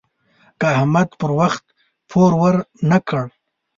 که 0.59 0.65
احمد 0.77 1.09
پر 1.19 1.31
وخت 1.39 1.63
پور 2.09 2.31
ورنه 2.41 2.99
کړ. 3.07 3.25